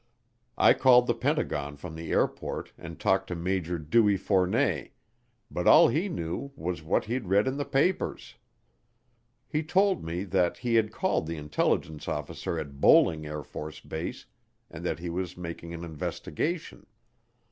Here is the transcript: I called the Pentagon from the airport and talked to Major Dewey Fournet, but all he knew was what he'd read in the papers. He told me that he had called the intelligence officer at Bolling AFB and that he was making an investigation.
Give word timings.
I 0.57 0.73
called 0.73 1.05
the 1.05 1.13
Pentagon 1.13 1.77
from 1.77 1.93
the 1.93 2.11
airport 2.11 2.73
and 2.75 2.99
talked 2.99 3.27
to 3.27 3.35
Major 3.35 3.77
Dewey 3.77 4.17
Fournet, 4.17 4.93
but 5.51 5.67
all 5.67 5.89
he 5.89 6.09
knew 6.09 6.49
was 6.55 6.81
what 6.81 7.05
he'd 7.05 7.27
read 7.27 7.47
in 7.47 7.57
the 7.57 7.65
papers. 7.65 8.33
He 9.47 9.61
told 9.61 10.03
me 10.03 10.23
that 10.23 10.57
he 10.57 10.73
had 10.73 10.91
called 10.91 11.27
the 11.27 11.37
intelligence 11.37 12.07
officer 12.07 12.57
at 12.57 12.81
Bolling 12.81 13.25
AFB 13.25 14.25
and 14.71 14.83
that 14.83 14.97
he 14.97 15.11
was 15.11 15.37
making 15.37 15.71
an 15.71 15.83
investigation. 15.83 16.87